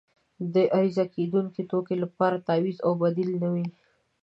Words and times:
د 0.53 0.55
عرضه 0.77 1.05
کیدونکې 1.15 1.61
توکي 1.71 1.95
لپاره 2.03 2.43
تعویض 2.47 2.77
او 2.85 2.91
بدیل 3.01 3.29
نه 3.41 3.49
وي. 3.53 3.65